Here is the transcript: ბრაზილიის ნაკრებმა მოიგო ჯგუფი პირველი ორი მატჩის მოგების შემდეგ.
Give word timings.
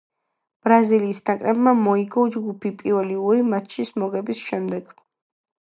ბრაზილიის 0.67 1.19
ნაკრებმა 1.29 1.73
მოიგო 1.81 2.23
ჯგუფი 2.37 2.71
პირველი 2.79 3.19
ორი 3.29 3.45
მატჩის 3.53 3.93
მოგების 4.05 4.43
შემდეგ. 4.49 4.91